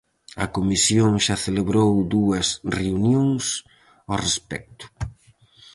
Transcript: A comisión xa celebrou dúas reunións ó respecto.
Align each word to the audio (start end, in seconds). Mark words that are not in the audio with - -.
A 0.43 0.47
comisión 0.57 1.11
xa 1.25 1.35
celebrou 1.45 1.89
dúas 2.15 2.47
reunións 2.79 3.45
ó 4.13 4.15
respecto. 4.25 4.85